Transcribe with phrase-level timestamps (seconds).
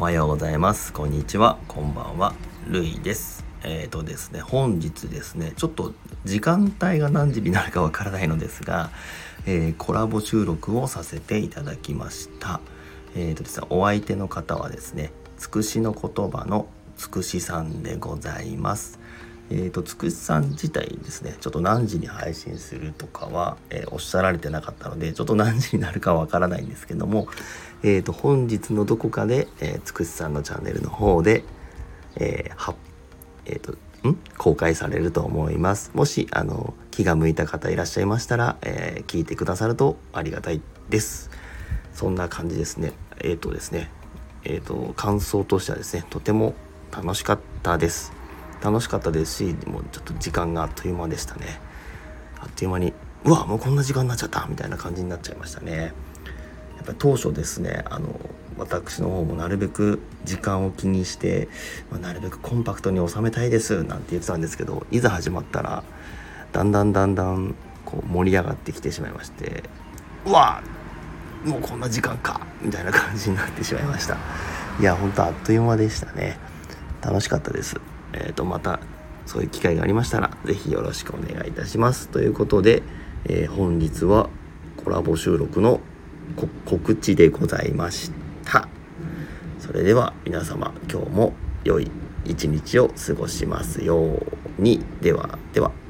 [0.00, 0.94] おはようございます。
[0.94, 1.58] こんにちは。
[1.68, 2.32] こんばんは。
[2.66, 3.44] ルイです。
[3.62, 5.92] えーとですね本日ですねちょっと
[6.24, 8.88] 時間帯が何時になるかわからないのですが、
[9.44, 12.62] えー、コラボ収録をさせていただきました。
[13.14, 18.98] えーとですねお相手の方はですねつくしの言葉のつくしさんでございます。
[19.50, 27.26] えーと、つくしさん自体ですねちょっと何時に配信するとかは、えー、おっしゃられてなかったのでちょっと何時になるかわからないんですけども、
[27.82, 31.42] えーと、本日のどこかで、えー、つくしさんのチャンネルの方で、
[32.16, 32.74] えーは
[33.46, 33.72] えーと、
[34.08, 34.16] ん？
[34.38, 35.90] 公開されると思います。
[35.94, 41.30] もしあの気が向いた方いらっしゃいましたら、え、聞いてくださるとありがたいです。
[41.92, 42.92] そんな感じですね。
[43.18, 43.90] えっ、とですね
[44.44, 46.54] えっ、と感想としてはですねとても
[46.92, 48.19] 楽しかったです。
[48.62, 51.60] 楽しかったですしもうちょっと時間があっという間でしたね。
[52.40, 52.92] あっという間に
[53.24, 55.92] うわもうこんな時間になっちゃったみたいな感じになっちゃいましたね。
[56.76, 58.18] やっぱり当初ですねあの
[58.56, 61.48] 私の方もなるべく時間を気にして、
[61.90, 65.82] まあ、なるべくコンパクトに収めたいですなんて言ってたんですけどいざ始まったら
[66.52, 69.64] だんだんだんだんこう盛り上がってきてしまいまして
[70.26, 70.62] うわ
[71.44, 74.18] もうこんな時間かみたいな感じになってしまいました。
[74.78, 76.38] いや本当あっという間でしたね。
[77.02, 77.80] 楽しかったです。
[78.12, 78.80] えっ、ー、とまた
[79.26, 82.08] そういう機会がありましたら是非よろしくお願いいたします。
[82.08, 82.82] ということで、
[83.26, 84.28] えー、本日は
[84.82, 85.80] コラボ収録の
[86.64, 88.10] 告知でございまし
[88.44, 88.68] た。
[89.58, 91.32] それでは皆様今日も
[91.64, 91.90] 良い
[92.24, 93.98] 一日を過ごしますよ
[94.58, 94.84] うに。
[95.00, 95.89] ではでは。